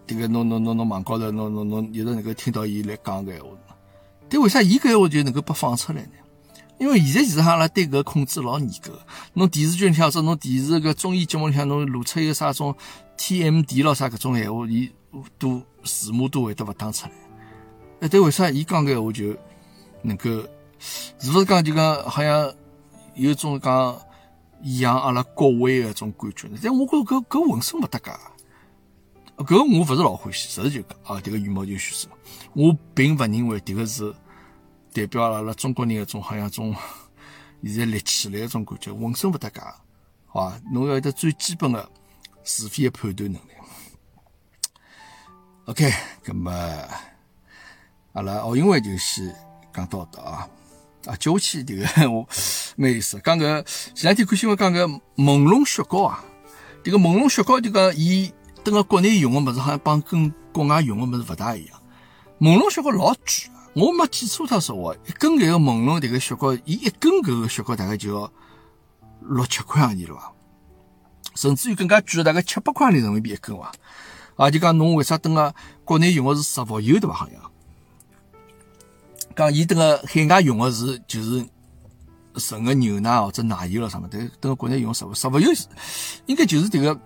[0.07, 3.49] 迭个侬侬侬侬网高头侬侬侬一直能够听到伊来讲搿闲话，
[4.29, 6.11] 但为啥伊搿闲话就能够被放出来呢？
[6.79, 9.01] 因为现在其实阿拉对搿控制老严格个，
[9.33, 12.73] 侬电视剧里向或者侬电视搿综艺节目里向侬露出有啥种
[13.19, 14.93] TMD 咯啥搿种闲话，伊
[15.41, 17.13] 都字幕都会得勿打出来。
[18.03, 19.37] 哎，但为啥伊讲搿闲话就
[20.03, 20.31] 能够，
[21.19, 22.55] 是勿是讲就讲好像
[23.17, 23.99] 有种讲
[24.65, 26.49] 像阿拉国威个种感觉？
[26.63, 28.11] 但我觉搿搿浑身勿搭界。
[29.37, 32.09] 搿个我勿是老欢喜，实事求讲啊，迭个羽毛球选手，
[32.55, 34.15] 我并勿认为迭个是
[34.95, 36.75] 代表阿拉中国人一种好像种
[37.63, 39.61] 现在立起来一种感觉，浑身勿搭界，
[40.27, 40.61] 好伐？
[40.73, 41.87] 侬要有得最基本的
[42.45, 43.49] 是非的判断能力。
[45.67, 45.93] OK，
[46.23, 46.51] 葛么
[48.13, 49.35] 阿拉奥运会就先
[49.75, 50.49] 讲到这啊
[51.07, 52.29] 啊，接下去迭个我
[52.77, 53.63] 蛮有意思，讲个
[53.95, 56.25] 前两天看新闻讲个朦胧雪糕啊，
[56.85, 58.33] 迭个朦胧雪糕就讲伊。
[58.65, 61.81] 等个国内用个物事好像帮跟国外用个物事勿大一样。
[62.41, 68.33] 朦胧雪糕老贵，我没记错他说话，一根搿个朦胧迭个雪糕，伊一根搿个雪糕大概就要
[69.21, 70.33] 六七块洋钿了伐？
[71.37, 73.71] 甚至于更加贵，大概七八块钿人民币一根伐？
[74.35, 77.15] 啊，就讲侬为啥等个国内用个是石佛油对伐？
[77.15, 77.41] 好像
[79.37, 81.47] 讲伊等个海外用个是就是
[82.35, 84.09] 纯个牛奶或者奶油了啥么？
[84.11, 85.51] 但等个国内用石佛石佛油，
[86.25, 86.99] 应该就是迭个。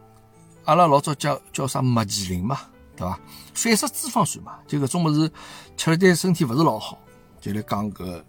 [0.66, 2.60] 阿拉老早叫叫啥麦麒麟嘛，
[2.94, 3.18] 对伐？
[3.54, 5.28] 反式脂肪酸嘛，就搿种物事
[5.76, 6.98] 吃了对身体勿是老好，
[7.40, 8.22] 就来讲搿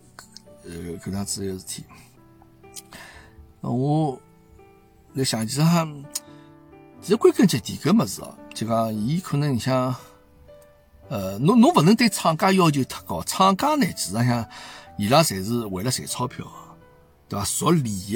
[0.63, 0.71] 呃
[1.03, 1.83] 搿样子个事体。
[3.59, 4.19] 我
[5.13, 5.85] 来想，其实哈，
[7.01, 9.93] 其实归根结底搿物事哦，就讲伊可能像，
[11.11, 14.45] 呃，侬侬勿能对厂家要求太高，厂家呢，其实上
[14.97, 16.47] 伊拉侪是为了赚钞票，
[17.27, 17.43] 对伐？
[17.43, 18.15] 属利益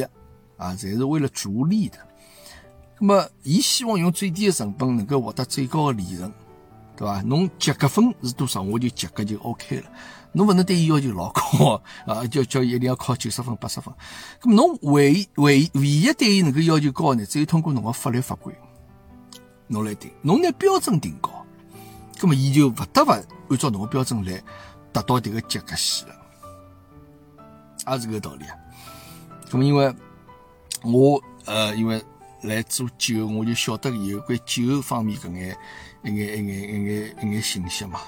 [0.55, 1.97] 啊，侪是为了逐利的。
[2.97, 6.31] 那么，伊希望用最低的成本能够获得最高的利润，
[6.95, 7.21] 对伐？
[7.23, 9.91] 侬及格分是多少，我就及格就 OK 了。
[10.31, 13.93] 侬勿能对伊要求老高 啊，叫叫伊一定要考九十分、八十分。
[14.41, 18.53] 那么，侬唯唯唯一对伊能够要求高呢，只有通过侬个法律法规，
[19.67, 20.10] 侬来定。
[20.21, 21.44] 侬拿标准定高，
[22.21, 24.41] 那么伊就勿得勿按照侬个标准来
[24.91, 26.15] 达到迭个及格线了，
[27.91, 28.56] 也是搿个道理啊。
[29.51, 29.93] 那么，因为
[30.84, 32.04] 我呃，因为。
[32.41, 35.58] 来做酒，我就晓得有关酒方面搿眼
[36.04, 37.99] 一眼一眼一眼一眼信息嘛。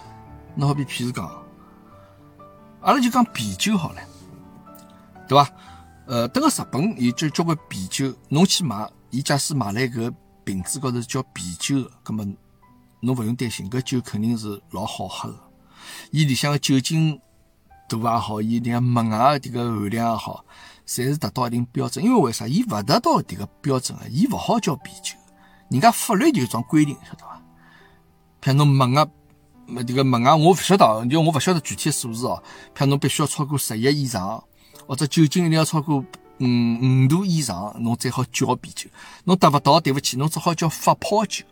[0.53, 1.27] 那好比譬如讲，
[2.81, 4.01] 阿拉就讲啤酒好了，
[5.27, 5.49] 对伐？
[6.05, 12.23] 呃，等个日本有交交关啤酒，侬去买，伊假使买来搿瓶子高头叫啤酒，葛末
[12.99, 15.39] 侬勿用担心，搿酒肯定是老好喝个。
[16.11, 17.19] 伊里向个酒精
[17.87, 20.43] 度也好，伊里向麦芽迭个含量也好。
[20.85, 22.47] 侪是达到一定标准，因为为啥？
[22.47, 25.15] 伊勿达到迭个标准啊，伊勿好叫啤酒。
[25.69, 27.41] 人家法律就有桩规定，晓得伐？
[28.41, 29.05] 譬如侬麦芽，
[29.65, 32.41] 没迭个麦芽，我勿晓得，就我勿晓得具体数字哦。
[32.73, 34.41] 譬如侬必须要超过十一以上，
[34.87, 36.01] 或者酒精一定要超过
[36.37, 38.89] 嗯五度以上，侬才好叫啤酒。
[39.25, 41.43] 侬达勿到，对勿起，侬只好叫发泡酒。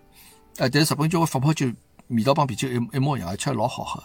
[0.57, 1.71] 哎，但是日本交关发泡酒
[2.07, 4.03] 味道帮啤酒一一模一样，而且老好喝。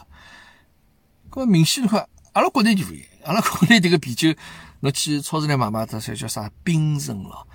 [1.30, 4.34] 搿明显看，阿拉国内就勿一样，阿拉国内迭个啤酒。
[4.82, 6.50] 侬去超市里买买，这些叫啥？
[6.64, 7.46] 冰镇了、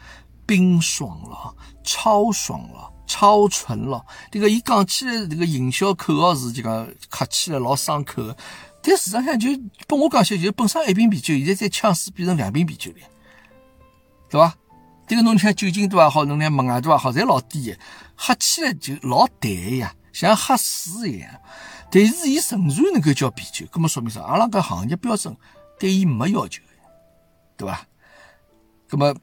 [0.46, 4.06] 冰爽了、超爽了、超纯咯。
[4.32, 8.38] 迭个伊讲起来，迭个营销口号是就讲客气了，老爽口的。
[8.84, 9.50] 但市场上就
[9.88, 12.98] 拨我讲些，就本身一瓶啤酒，现在再呛水变成两瓶啤酒了，
[14.30, 14.56] 对伐？
[15.08, 17.78] 这个侬看酒精度也好，侬看麦芽度也好，侪老低的，
[18.16, 21.30] 喝起来就老淡呀，像喝水一样。
[21.92, 24.22] 但是伊仍然能够叫啤酒，搿么说明啥？
[24.22, 25.36] 阿拉搿行业标准
[25.80, 26.62] 对伊没要求，
[27.56, 27.86] 对伐？
[28.90, 29.16] 搿么，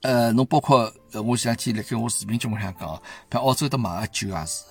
[0.00, 4.64] 呃，侬包括呃，我前两天辣盖我视频节目上讲，像澳洲的卖个酒也是，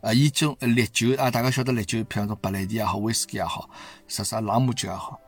[0.00, 3.68] 啊，伊种烈酒啊，大家晓得烈酒，譬如说白兰地也好，威士忌也好，
[4.06, 5.20] 啥啥朗姆酒也好，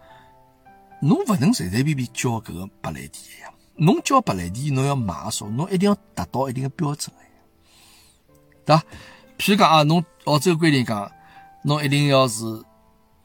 [1.03, 3.51] 侬勿能随随便便叫搿个白兰地呀。
[3.79, 7.15] 侬叫白兰地，侬要买个说，侬一定要达到一定的标准
[8.65, 8.83] 对伐？
[9.39, 11.11] 譬如讲啊，侬澳洲规定讲，
[11.63, 12.45] 侬一定要是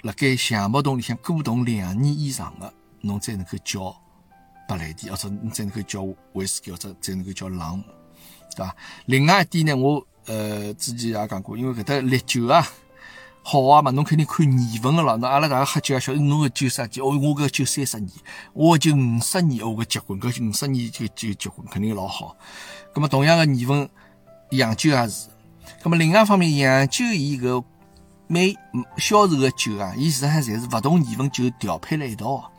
[0.04, 3.96] 辣盖橡木桶里向过桶两年以上的，侬才能够叫
[4.68, 6.02] 白兰地，或者侬才能够叫
[6.34, 7.84] 威士忌，或者才能够叫朗姆，
[8.56, 8.76] 对伐？
[9.08, 12.66] 另外一点呢，我呃之前也讲过，因为搿搭烈酒啊。
[13.46, 15.18] 好啊嘛，侬肯定看年份个咯。
[15.18, 17.06] 那阿拉大家喝酒也晓得，侬个酒啥酒？
[17.06, 18.10] 哦，我搿酒三十年，
[18.54, 22.38] 我就五十年，我搿结婚，搿五十年就就结婚，肯定老好。
[22.94, 23.90] 咁么同样个年份，
[24.52, 25.28] 洋酒也是。
[25.84, 27.62] 咁么另外一方面，洋酒伊搿
[28.28, 28.56] 每
[28.98, 32.50] 销售个酒啊，伊实际上侪是勿同年份酒调配辣一道，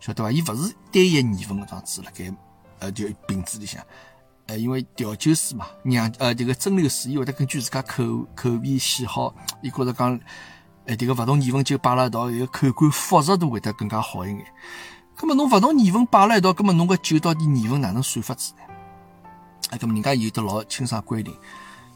[0.00, 0.32] 晓得伐？
[0.32, 2.32] 伊勿是单一年份搿桩子辣盖
[2.78, 3.84] 呃就瓶子里向。
[4.46, 10.20] 呃，因为调酒师嘛，酿呃这个蒸馏师，伊会得根据自家口口味喜好，伊觉着讲，
[10.84, 14.44] 呃，这个勿同年份酒摆辣一道，伊个口感复杂度会得更加好一眼。
[15.18, 18.62] 咁么侬勿同年份摆辣一道，咁么侬个酒到底年份哪能算法子呢？
[19.70, 21.34] 啊，咁么人家有得老清爽规定。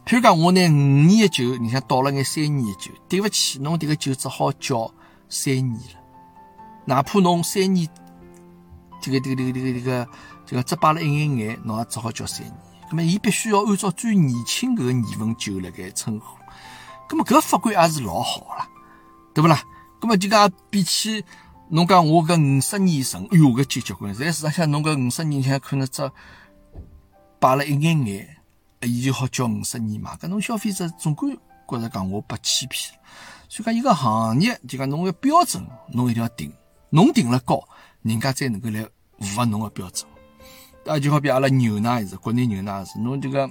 [0.04, 4.92] 譬如讲，我拿五年的酒，你像倒了眼三年的酒，对勿起，侬这个酒只好叫
[5.28, 6.00] 三年了。
[6.86, 7.88] 哪怕侬三年，
[9.00, 10.08] 这个这个这个这个这个。
[10.50, 12.52] 这个只摆了一眼眼，侬也只好叫三年。
[12.90, 16.36] 那么，伊必须要按照最年轻搿个年份酒来盖称呼。
[17.08, 18.68] 那么，搿个法规也是老好啦，
[19.32, 19.62] 对不啦？
[20.02, 21.24] 那么就讲比起
[21.68, 24.12] 侬讲我搿五十年以上，哎哟，搿酒结棍。
[24.12, 26.10] 在市场上，侬搿五十年前可能只
[27.38, 28.36] 摆了一眼眼，
[28.80, 30.16] 伊就好叫五十年嘛。
[30.20, 32.92] 搿侬消费者总归觉着讲我被欺骗。
[33.48, 36.52] 所以讲，一个行业就讲侬个标准，侬一定要定，
[36.88, 37.62] 侬定了高，
[38.02, 38.82] 人家才能够来
[39.20, 40.09] 符合侬个标准。
[40.90, 43.48] 啊，就好比阿拉牛奶也是，国内牛奶也是，侬这个，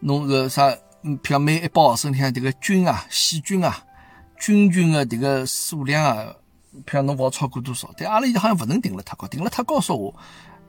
[0.00, 3.84] 侬个啥，嗯，譬如每一百毫升里向这个菌啊、细菌啊、
[4.40, 6.34] 菌群的这个数量啊，
[6.86, 7.90] 譬如侬勿好超过多少。
[7.98, 10.18] 但阿拉现在好像勿能定了太高，定了太高说话，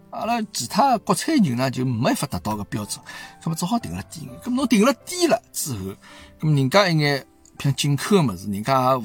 [0.10, 3.02] 阿拉其他国产牛奶就没法达到个标准，
[3.42, 4.28] 那么只好定了低。
[4.44, 5.96] 那么侬定了低了之后，
[6.42, 7.26] 那么人家一眼
[7.60, 9.00] 像进口个物事，人家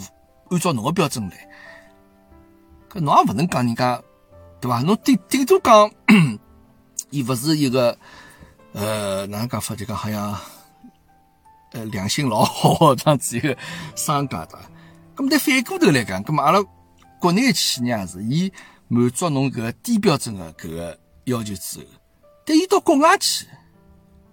[0.48, 1.48] 按照侬个标准来，
[2.90, 4.02] 搿侬也勿能讲人家。
[4.60, 4.80] 对伐？
[4.82, 5.90] 侬顶顶多讲，
[7.10, 7.96] 伊勿是一个，
[8.72, 9.74] 呃，哪能讲法？
[9.74, 10.36] 就讲好像，
[11.72, 13.56] 呃，良心老好这样子一个
[13.96, 14.58] 商家的。
[15.16, 16.62] 咁么，但反过头来讲，咁么阿拉
[17.18, 18.52] 国内个企业是，伊
[18.88, 21.84] 满足侬搿个低标准的搿个要求之后，
[22.44, 23.46] 但伊到国外去，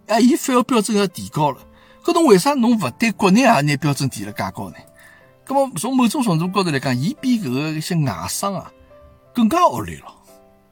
[0.08, 1.58] 哎，伊反而标准要提高了。
[2.04, 4.76] 搿侬为啥侬勿对国内也拿标准提了介高呢？
[5.46, 8.72] 咁么从某种程度高头来讲，伊比搿个一些外商啊
[9.34, 10.14] 更加恶劣了。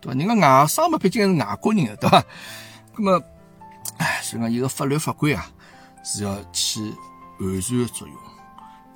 [0.06, 0.20] 对吧？
[0.20, 2.24] 人家外商嘛，毕竟是外国人，对吧？
[2.96, 3.24] 那么，
[3.98, 5.50] 哎，所以讲一个法律法规啊，
[6.04, 6.94] 是要起
[7.40, 8.16] 完善的作用。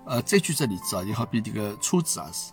[0.05, 2.51] 呃，再举只例子啊，就好比这个车子也是，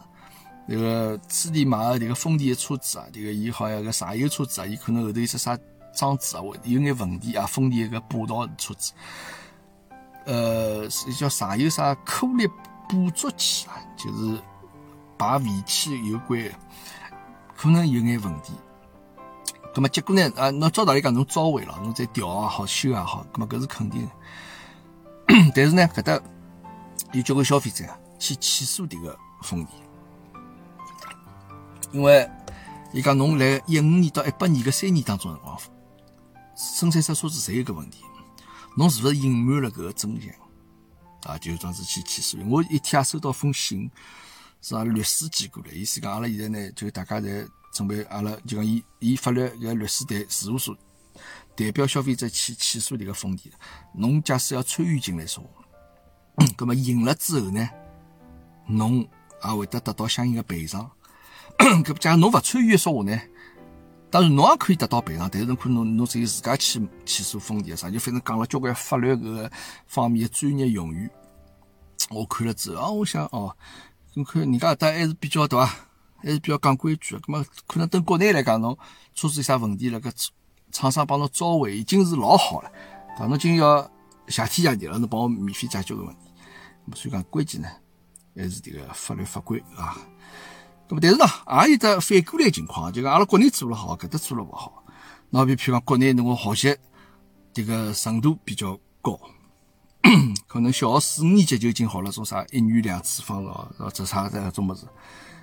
[0.66, 5.58] 那个此地买的这个丰田的车子啊，这个伊好像个柴油车子啊，伊可能后头有些啥
[5.94, 8.92] 装置啊，会有眼问题啊，丰田一个霸道车子，
[10.24, 12.46] 呃，是叫柴油啥颗粒
[12.88, 14.38] 捕捉器啊，就是
[15.18, 16.38] 排尾气有关。
[17.56, 18.52] 可能有眼问题，
[19.74, 20.30] 那么结果呢？
[20.36, 24.12] 啊，侬照道理讲，侬召回了，侬再调也好，修也好，那么搿是肯定的。
[25.54, 26.20] 但是呢，搿搭
[27.12, 29.82] 有交关消费者啊，去起诉迭个丰田，
[31.92, 32.28] 因为
[32.92, 35.58] 伊讲侬来一五年到一八年搿三年当中辰光，
[36.54, 38.02] 生产出车子侪有搿问题，
[38.76, 40.30] 侬是勿是隐瞒了搿个真相？
[41.24, 42.38] 啊，就这样子去起诉。
[42.48, 43.90] 我一天也收到封信。
[44.68, 50.76] 是阿拉律师寄过来，意思讲阿拉现在呢，就大家在准备，阿拉就讲以以法律个律师代事务所
[51.54, 53.54] 代表消费者去起诉这个丰田。
[53.94, 57.70] 侬假使要参与进来说话， 那么赢了之后呢，
[58.66, 59.08] 侬
[59.44, 60.90] 也会得得到相应的赔偿。
[61.84, 63.16] 搿假如侬勿参与说话呢，
[64.10, 69.52] 当然侬也可以得到赔偿，但是侬可能侬只有自家去起诉丰田啥，就反正讲了交关法律搿个
[69.86, 71.08] 方面的专业用语。
[72.10, 73.56] 我看了之后啊，我想哦。
[74.16, 75.66] 侬看，人家搿搭还是比较对伐？
[76.16, 77.14] 还是比较讲规矩。
[77.16, 78.76] 咁么，可能等国内来讲，侬
[79.14, 80.28] 车子有啥问题了，搿
[80.72, 82.72] 厂商帮侬召回已经是老好了，
[83.18, 83.26] 伐？
[83.26, 83.82] 侬今要
[84.28, 86.32] 谢天谢地了，侬帮我免费解决个问题。
[86.94, 87.68] 所以讲关键呢，
[88.34, 89.98] 还是这个法律法规啊。
[90.88, 91.26] 那么但是呢，
[91.66, 94.82] 也有得反过来情况，就讲阿拉国内做了好，搿搭做了勿好。
[95.28, 96.78] 那比譬如讲国内侬个学习
[97.52, 99.20] 这个程度比较高，
[100.46, 104.86] 可能小学四五年级就已经好了，种啥一语两次方了，或者啥这种么子。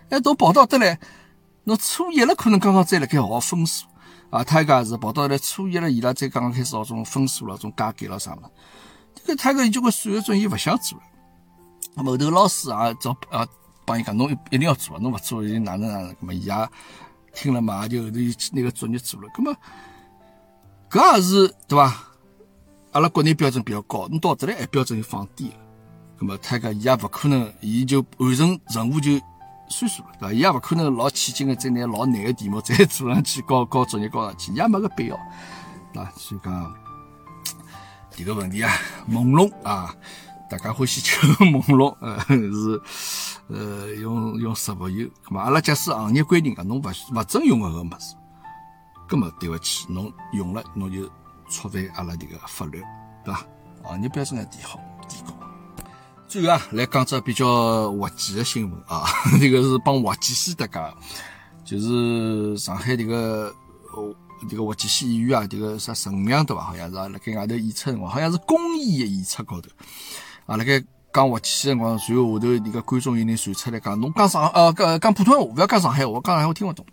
[0.09, 0.99] 哎，到跑到得来，
[1.65, 3.85] 侬初一了可能刚刚再辣盖学分数
[4.29, 8.49] 啊，他一个是跑到来初一了，伊拉再刚刚开始学种分数了，种加减了啥么？
[9.15, 11.03] 这个他个就个数学作业勿想做了。
[12.03, 13.47] 后头老师啊，找啊
[13.85, 16.69] 帮伊讲，侬一定要做，侬勿做就哪能哪能，咁么伊也
[17.33, 18.17] 听了嘛，就后头
[18.51, 19.27] 那个作业做了。
[19.29, 19.55] 咁么
[20.89, 22.12] 搿也是对伐？
[22.93, 25.55] 阿拉国内标准比较高，侬到这来，标准就放低了。
[26.19, 29.11] 那么他讲伊也勿可能，伊就完成任务就
[29.67, 30.33] 算数了，对伐？
[30.33, 35.19] 伊也勿可能老起劲个再拿老难个题目再做上去，搞搞作业搞上去，伊也没个必要，
[35.91, 36.11] 对伐？
[36.15, 36.75] 所以讲
[38.15, 38.71] 迭个问题啊，
[39.09, 39.93] 朦胧啊。
[40.49, 42.81] 大家欢喜吃朦胧， 呃，是，
[43.47, 45.41] 呃，用用食物油，咁嘛？
[45.41, 46.83] 阿拉假使行业规定个，侬勿
[47.15, 48.15] 勿准用搿个物事，
[49.09, 51.09] 咁么对勿起，侬用了，侬就
[51.49, 52.81] 触犯阿拉迭个法律，
[53.23, 53.45] 对伐？
[53.83, 54.79] 行业标准要提好
[55.09, 55.37] 提高。
[56.27, 59.03] 最后啊，来讲只比较滑稽的新闻啊，
[59.39, 60.79] 这个是帮滑稽戏搭界，
[61.65, 63.53] 就是上海迭个
[63.93, 64.15] 哦，
[64.49, 66.63] 迭个滑稽戏演员啊，迭个啥陈亮对伐？
[66.63, 69.69] 好像是辣盖外头演出辰光，好像是公益的演出高头。
[70.45, 70.57] 啊！
[70.57, 76.85] 辣盖讲滑稽戏辰光，随后下头迭个观众有人传出来讲，侬讲上呃讲讲普通话，勿要讲上海话，讲上海话听勿懂。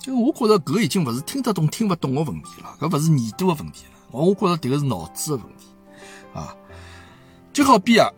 [0.00, 5.66] 就我觉着搿已经勿是听得懂听勿懂个问题了，搿勿是耳朵个问题了，我觉着迭个是脑子个问题
[6.32, 6.56] 啊。
[7.52, 8.10] 就好比啊，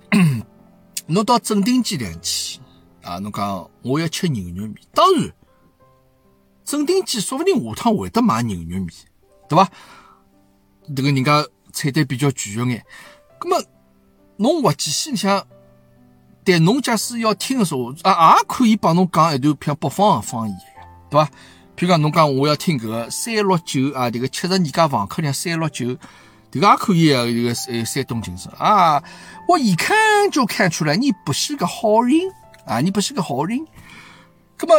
[1.08, 2.60] 侬到镇定机场去
[3.02, 5.32] 啊，侬讲我要吃牛肉面，当然，
[6.64, 8.88] 镇定机说不定下趟会得卖牛肉面，
[9.48, 9.68] 对伐？
[10.88, 12.86] 迭个人家菜单比较全一眼，
[13.40, 13.56] 葛么？
[14.36, 15.46] 侬滑稽戏里向，
[16.44, 20.58] 但侬假使要听的时候，啊，也可以帮侬讲一段偏北方的方言，
[21.10, 21.30] 对伐？
[21.76, 25.86] 譬如讲侬讲我要听搿个三六九啊，迭个七十二家房客量三六九，
[26.50, 29.02] 迭个也可以啊，迭个呃山东精神啊，
[29.48, 29.96] 我一看
[30.30, 32.16] 就看出来你不是个好人
[32.66, 33.58] 啊，你不是个好人。
[34.56, 34.74] 葛么，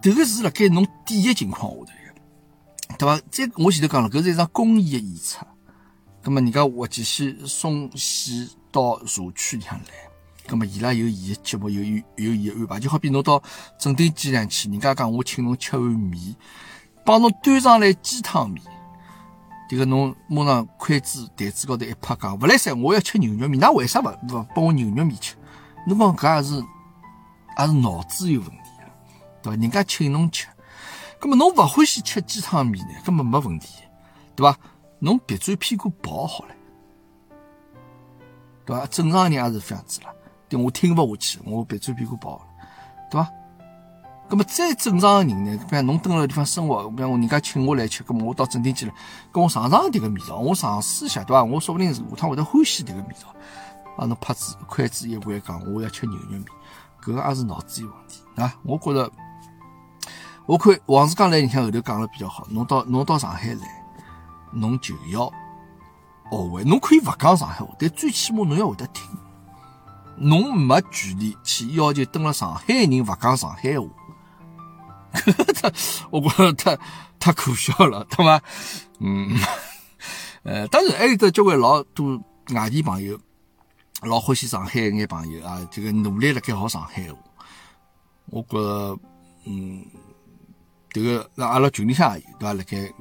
[0.00, 1.92] 迭个是辣盖侬第一情况下头个，
[2.98, 3.20] 对伐？
[3.30, 5.44] 这我前头讲了，搿是一场公益个演出。
[6.24, 9.84] 那么人家滑稽戏送戏到社区里向来，
[10.48, 12.80] 那么伊拉有伊个节目，有有有伊个安排。
[12.80, 13.42] 就好比侬到
[13.78, 16.34] 正定机场去，人家讲我请侬吃碗面，
[17.04, 18.62] 帮侬端上来鸡汤面，
[19.70, 25.36] 迭个侬马上筷子台子高头一拍，讲勿来三，我要吃牛肉面，那为啥勿勿帮我牛肉面吃？
[25.86, 26.56] 侬讲搿也是
[27.58, 28.84] 也是脑子有问题啊，
[29.42, 29.60] 对伐？
[29.60, 30.48] 人家请侬吃，
[31.20, 32.94] 葛么侬勿欢喜吃鸡汤面呢？
[33.04, 33.78] 根本没问题，
[34.34, 34.58] 对伐？
[34.98, 36.54] 侬别转屁股跑好了，
[38.66, 38.86] 对伐？
[38.86, 40.08] 正常人也是这样子了。
[40.56, 42.40] 我听勿下去，我闭嘴屁股跑，
[43.10, 43.30] 对伐？
[44.28, 45.64] 那么再正常的人呢？
[45.68, 48.92] 比方侬蹲辣地方生活，比方我人家请我来吃，咁么我到正定去了，
[49.30, 51.44] 跟我尝尝迭个味道，我尝试一下，对伐？
[51.44, 53.34] 我说不定下趟会得欢喜迭个味道。
[53.96, 56.44] 啊，侬拍子筷子一回讲，我要吃牛肉面，
[57.02, 58.54] 搿个也是脑子有问题啊！
[58.62, 59.12] 我觉着，
[60.46, 63.82] 我看王志刚来，你看后头讲了比较好，侬到侬到上海来。
[64.54, 65.32] 侬就要
[66.30, 69.06] 学会，侬可以勿讲上海话，但最起码侬要会得听。
[70.22, 73.86] 侬没权利去要求登了上海人勿讲上海话，
[75.12, 75.72] 太，
[76.10, 76.78] 我觉着太
[77.18, 78.40] 太可笑了，对伐？
[79.00, 79.36] 嗯，
[80.44, 82.20] 呃，当然还有得交关老多
[82.54, 83.18] 外地朋友，
[84.02, 87.18] 老欢喜上海眼朋友啊，这个努力辣盖学上海话。
[88.26, 88.98] 我觉着，
[89.44, 89.84] 嗯，
[90.90, 92.52] 这个那阿拉群里向也有，对伐？
[92.54, 92.92] 辣盖。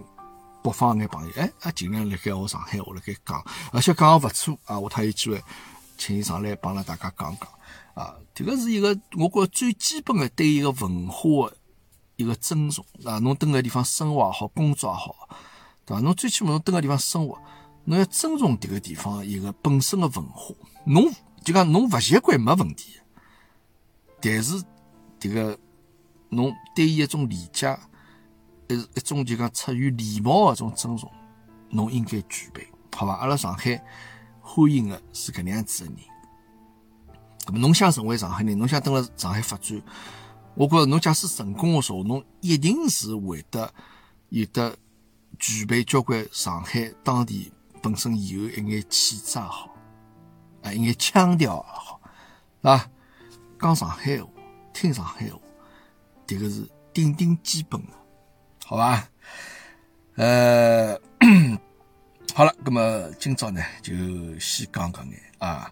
[0.64, 4.80] 北方眼朋友，哎，啊，尽量辣盖学上海话辣盖讲，而且讲个勿错啊！
[4.80, 5.44] 下趟有机会
[6.02, 7.48] 请伊上来帮了大家讲讲
[7.94, 8.16] 啊。
[8.34, 11.56] 这个是一个我觉最基本的对一个文化的
[12.16, 13.20] 一个尊重啊。
[13.20, 15.30] 侬蹲个地方生活也好，工作也好，
[15.86, 16.02] 对伐？
[16.02, 17.40] 侬最起码侬蹲个地方生活，
[17.86, 20.56] 侬要尊重迭个地方一个本身的文化。
[20.86, 23.00] 侬就讲侬勿习惯没问题，
[24.20, 24.64] 但是
[25.20, 25.60] 迭个
[26.30, 27.78] 侬对伊一种理解。
[28.70, 31.12] 是一种就讲出于礼貌的种尊重，
[31.70, 33.16] 侬应该具备，好吧？
[33.16, 33.84] 阿拉上海
[34.42, 36.00] 欢迎的是搿能样子的人。
[37.48, 39.82] 那么侬想成为上海人，侬想登了上海发展，
[40.56, 43.74] 我觉着侬假使成功的时候，侬一定是会得
[44.30, 44.78] 有的
[45.40, 49.70] 具备交关上海当地本身有一眼气质也好，
[50.64, 52.02] 啊，一眼腔调也好，
[52.62, 52.90] 啊，
[53.60, 54.30] 讲上海话，
[54.74, 55.40] 听上海话，
[56.28, 57.94] 迭个是顶顶基本的。
[58.64, 59.10] 好吧，
[60.16, 60.98] 呃，
[62.34, 63.94] 好了，那么今朝呢就
[64.40, 65.70] 先讲讲眼啊，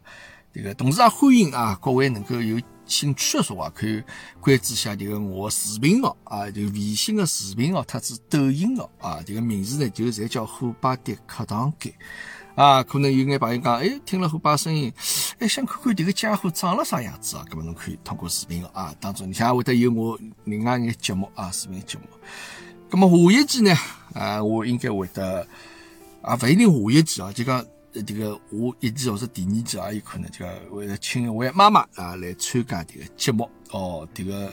[0.54, 4.04] 这个同时也欢迎啊各位能够有兴趣的说话，可以
[4.42, 11.94] 关注下这个我视频号啊，就微信的视频号，特子抖音号啊，这个名字呢就侪叫虎爸的课堂间
[12.56, 12.84] 啊。
[12.84, 14.92] 可能有眼朋友讲，哎，听了虎爸声音，
[15.40, 17.46] 哎，想看看这个家伙长了啥样子啊？
[17.50, 22.04] 那么侬可以通过视频号啊，当中你像会得有我另外眼节目啊，视频节目。
[22.90, 23.74] 那么下一季呢？
[24.14, 25.48] 啊，我应该会得
[26.22, 34.08] 啊，不一定下一季啊，就讲这个下一季或者第二季也有可能就会得请一位妈妈啊来参加这个节目哦。
[34.14, 34.52] 这个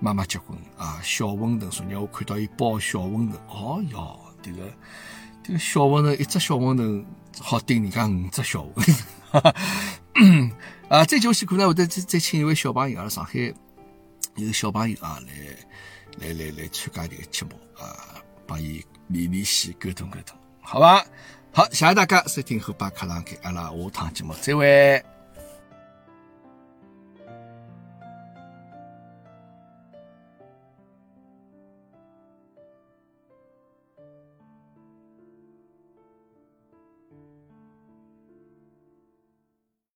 [0.00, 4.72] 妈妈结婚啊，小馄饨，昨日我看到伊包小馄饨，哦哟，这个
[5.42, 7.04] 这个小馄饨一只小馄饨
[7.40, 8.96] 好顶人家五只小馄
[9.32, 10.50] 饨。
[10.88, 13.38] 啊，再就是可能会得再再请一位小朋友啊，上海
[14.36, 15.32] 有个小朋友啊来。
[16.18, 21.04] 来来来，参加这个节目啊，帮伊联联系、沟通沟通，好吧？
[21.52, 25.11] 好，谢谢大家收听后八课堂给阿拉下趟节目，再会。